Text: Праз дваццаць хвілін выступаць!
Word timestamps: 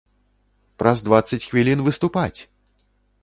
Праз 0.81 0.97
дваццаць 1.09 1.41
хвілін 1.49 1.79
выступаць! 1.87 2.39